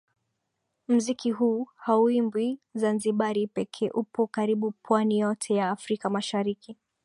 [0.87, 6.77] Mziki huu hauimbwi zanzibari pekee upo karibu pwani yote ya afrika mashariki